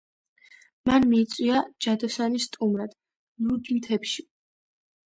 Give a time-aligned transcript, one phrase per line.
[0.89, 2.97] მან მიიწვია ჯადოსანი სტუმრად,
[3.47, 4.29] ლურჯ მთებში.